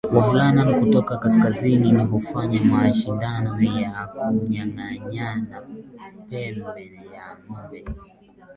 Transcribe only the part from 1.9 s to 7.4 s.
hufanya mashindano ya kunyanganyana pembe ya